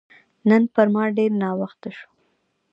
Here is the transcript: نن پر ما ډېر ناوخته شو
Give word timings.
نن 0.49 0.63
پر 0.73 0.87
ما 0.93 1.03
ډېر 1.17 1.31
ناوخته 1.41 1.89
شو 1.97 2.07